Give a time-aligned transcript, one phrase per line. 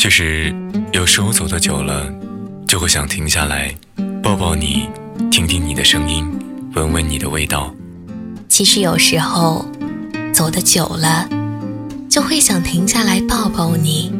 [0.00, 0.50] 就是
[0.94, 2.10] 有时候走得久了，
[2.66, 3.76] 就会想停下来，
[4.22, 4.88] 抱抱你，
[5.30, 6.26] 听听你的声音，
[6.74, 7.74] 闻闻你的味道。
[8.48, 9.62] 其实有时候
[10.32, 11.28] 走得久了，
[12.08, 14.10] 就会想停下来抱抱你，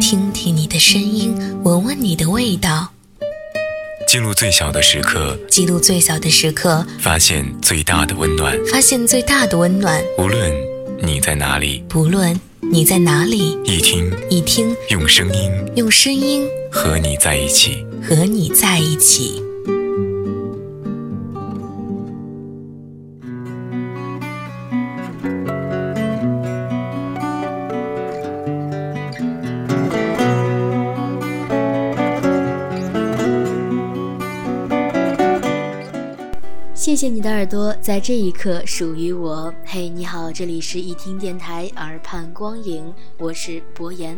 [0.00, 2.88] 听听你的声音，闻闻你的味道。
[4.08, 10.02] 记录最小的时刻，记录最小的时刻，发现最大的温暖，发现最大的温暖。
[10.18, 10.52] 无论
[11.00, 12.36] 你在哪里，不论
[12.70, 19.43] 你在哪里，一听一听，用声音，用声音和你在一起，和你在一起。
[36.94, 39.52] 谢谢你的耳朵，在这一刻属于我。
[39.64, 44.16] 嘿，你好，这里是一听电台耳畔光影，我是博言。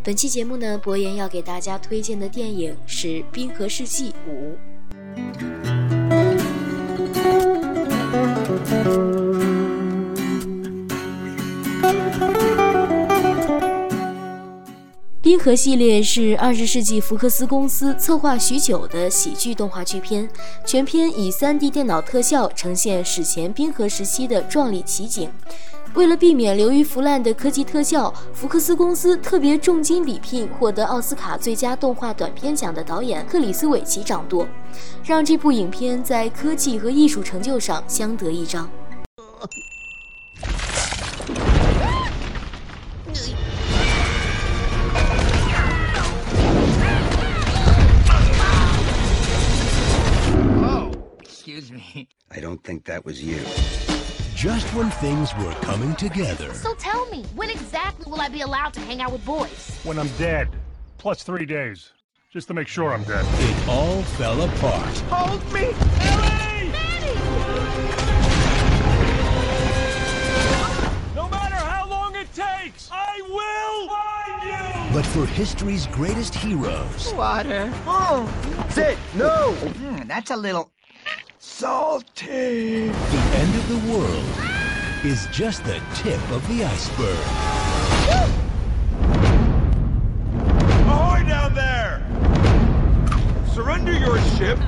[0.00, 4.56] 本期节目呢，博言要给大家推荐的电影是《冰河世纪五》。
[15.34, 20.30] 冰河系列是二十世纪福克斯公司策划许久的喜剧动画巨片，
[20.64, 25.28] 全片以 3D 电脑特效呈现史前冰河时期的壮丽奇景。
[25.94, 34.46] 为了避免流于腐烂的科技特效，福克斯公司特别重金比聘获得奥斯卡最佳动画短片奖的导演克里斯·韦奇掌舵，
[35.02, 38.70] 让这部影片在科技和艺术成就上相得益彰。
[52.64, 53.40] Think that was you.
[54.34, 56.52] Just when things were coming together.
[56.54, 59.78] So tell me, when exactly will I be allowed to hang out with boys?
[59.84, 60.48] When I'm dead.
[60.96, 61.92] Plus three days.
[62.32, 63.24] Just to make sure I'm dead.
[63.38, 64.96] It all fell apart.
[65.10, 65.66] Hold me!
[66.00, 66.72] Ellie!
[71.14, 74.94] No matter how long it takes, I will find you!
[74.94, 77.70] But for history's greatest heroes, Water.
[77.86, 78.26] Oh,
[78.70, 79.52] Sid, no!
[79.52, 80.70] mm, that's a little.
[81.46, 82.88] Salty!
[82.88, 84.24] the end of the world
[85.04, 87.18] is just the tip of the iceberg.
[90.88, 92.02] Ahoy down there!
[93.52, 94.58] Surrender your ship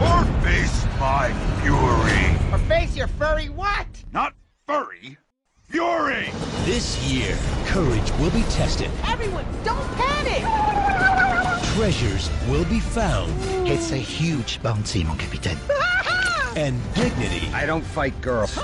[0.00, 2.52] or face my fury.
[2.52, 3.88] Or face your furry what?
[4.12, 4.32] Not
[4.68, 5.18] furry,
[5.68, 6.30] fury!
[6.64, 7.36] This year,
[7.66, 10.83] courage will be tested, Everyone, don't panic!
[11.84, 13.30] Treasures will be found,
[13.68, 15.58] It's a huge bounty, mon capitaine.
[16.56, 18.56] and dignity I don't fight girls.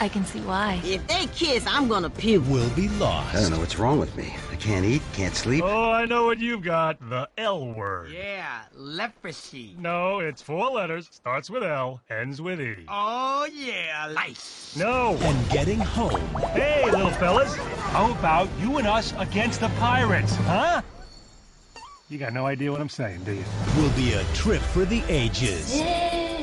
[0.00, 0.80] I can see why.
[0.82, 2.44] If they kiss, I'm gonna puke.
[2.48, 3.36] will be lost.
[3.36, 4.34] I don't know what's wrong with me.
[4.50, 5.62] I can't eat, can't sleep.
[5.62, 6.98] Oh, I know what you've got.
[7.08, 8.10] The L word.
[8.10, 9.76] Yeah, leprosy.
[9.78, 12.84] No, it's four letters, starts with L, ends with E.
[12.88, 14.74] Oh, yeah, lice.
[14.76, 15.16] No!
[15.20, 16.20] And getting home
[16.50, 17.54] Hey, little fellas!
[17.94, 20.82] How about you and us against the pirates, huh?
[22.10, 23.44] You got no idea what I'm saying, do you?
[23.76, 25.74] will be a trip for the ages.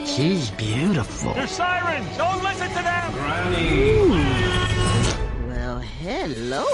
[0.06, 1.34] She's beautiful.
[1.34, 2.16] They're sirens!
[2.18, 3.12] Don't listen to them!
[3.14, 4.08] Granny.
[5.48, 6.66] Well, hello.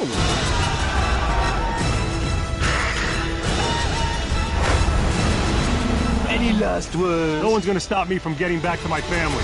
[6.27, 7.43] Any last words?
[7.43, 9.41] No one's gonna stop me from getting back to my family.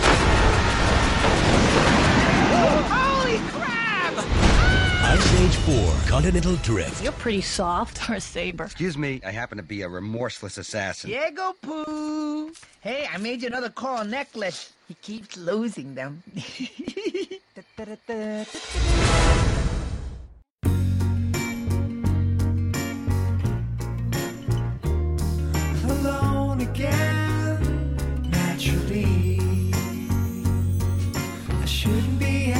[5.18, 7.04] Ice Age 4 Continental Drift.
[7.04, 8.66] You're pretty soft for a saber.
[8.66, 11.10] Excuse me, I happen to be a remorseless assassin.
[11.10, 12.52] Diego Poo.
[12.82, 14.74] Hey, I made you another coral necklace.
[14.88, 16.22] He keeps losing them.
[25.90, 27.98] alone again
[28.30, 29.40] naturally.
[31.50, 32.54] I shouldn't be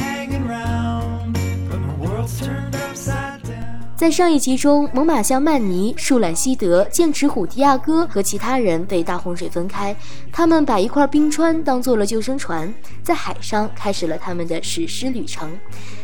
[3.96, 9.94] 在上一集中，猛犸象曼尼、树懒西德、剑齿虎迪亚哥和其他人被大洪水分开，
[10.30, 15.50] 他们把一块冰川当做了救生船，在海上开始了他们的史诗旅程。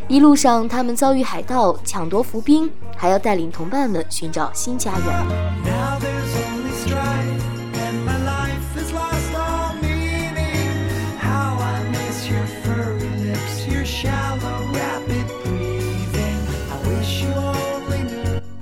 [0.09, 5.74] 一路上，他们遭遇海盗、抢夺浮冰，还要带领同伴们寻找新家园。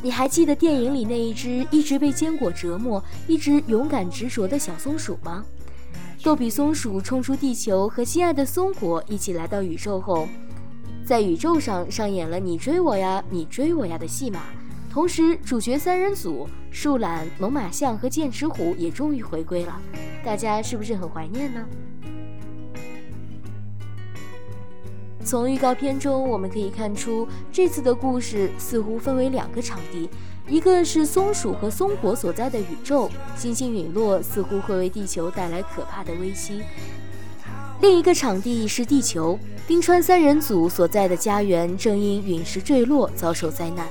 [0.05, 5.45] 你还记得电影里那一只一直被坚果折磨、一直勇敢执着的小松鼠吗？
[6.25, 10.27] 逗比松鼠冲出地球，和心爱的松果一起来到宇宙后，
[11.05, 14.41] 在宇宙上上演了“你追我呀，你追我呀”的戏码。
[14.91, 19.81] 同时，主角三人组树懒、猛犸象和剑齿虎也终于回归了，
[20.25, 21.65] 大家是不是很怀念呢？
[25.33, 30.07] 从预告片中我们可以看出，这次的故事似乎分为两个场地，
[30.47, 36.61] 一个是松鼠和松果所在的宇宙，星星陨落似乎会为地球带来可怕的危机；
[37.81, 43.89] 另一个场地是地球，冰川三人组所在的家园正因陨石坠落遭受灾难。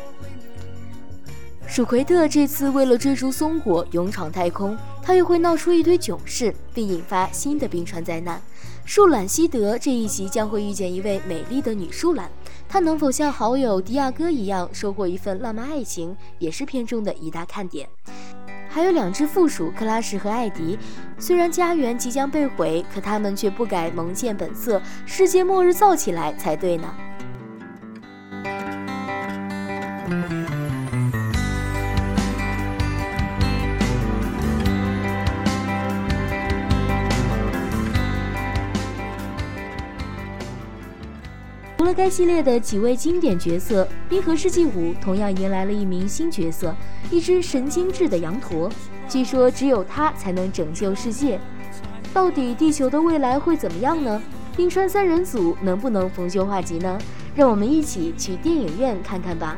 [1.72, 8.42] 鼠奎特这次为了追逐松果，勇闯太空，他又会闹出一堆囧事，并引发新的冰川灾难。
[8.84, 12.30] 树懒西德这一集将会遇见一位美丽的女树懒，
[12.68, 17.88] 她能否像好友迪亚哥一样收获一份浪漫爱情，也是片中的一大看点。
[18.68, 20.78] 还有两只负鼠克拉什和艾迪，
[21.18, 26.94] 虽然家园即将被毁，可他们却不改萌贱本色，世界末日造起来才对呢。
[41.82, 46.76] 除了该系列的几位经典角色，《冰河世纪五》同样迎来了一名新角色，
[47.10, 48.70] 一只神经质的羊驼。
[49.10, 51.40] 据说只有他才能拯救世界。
[52.14, 54.22] 到底地球的未来会怎么样呢？
[54.56, 57.00] 冰川三人组能不能逢凶化吉呢？
[57.36, 59.58] 让我们一起去电影院看看吧。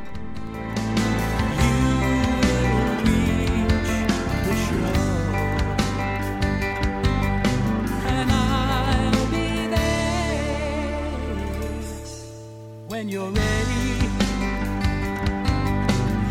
[12.93, 14.05] When you're ready.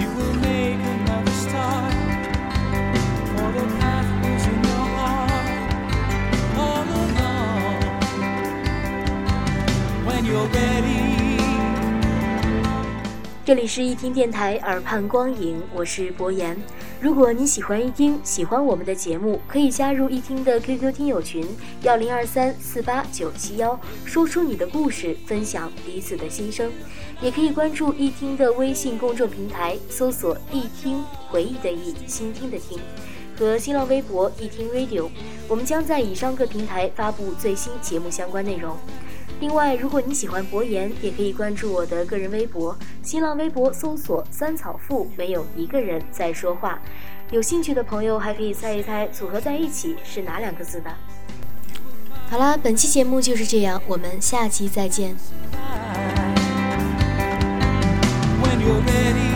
[0.01, 1.93] You will make another start.
[3.31, 5.33] For the path is in your heart
[6.65, 7.83] all along.
[10.07, 11.43] When you're ready.
[13.45, 16.57] 这里是一听电台耳畔光影，我是博言。
[17.03, 21.45] 如果你喜欢一听，喜欢我们的节目，可以加入一听的 QQ 听友群
[21.83, 26.71] 幺零二三四八九七幺，说出你的故事，分享彼此的心声。
[27.21, 32.79] 也可以关注一听的微信公众平台，搜索“一听回忆的忆，倾听的听”，
[33.37, 35.09] 和新浪微博“一听 Radio”。
[35.49, 38.77] 我们将在以上各平台发布最新节目相关内容。
[39.43, 46.79] 另外，如果你喜欢博言，也可以关注我的个人微博，新浪微博搜索“三草赋”，没有一个人在说话。
[47.33, 50.93] 有兴趣的朋友还可以猜一猜，组合在一起是哪两个字呢？
[52.31, 55.17] 好啦，本期节目就是这样，我们下期再见。
[58.41, 59.32] When you're ready.